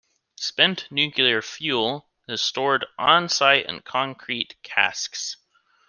Spent 0.39 0.87
nuclear 0.89 1.43
fuel 1.43 2.09
is 2.27 2.41
stored 2.41 2.87
on-site 2.97 3.67
in 3.67 3.81
concrete 3.81 4.55
casks. 4.63 5.37